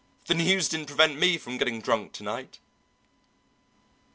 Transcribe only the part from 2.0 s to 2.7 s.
to night."